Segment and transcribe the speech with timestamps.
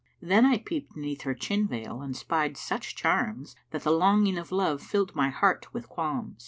[0.19, 4.51] Then I peeped 'neath her chin veil and 'spied such charms That the longing of
[4.51, 6.39] love filled my heart with qualms.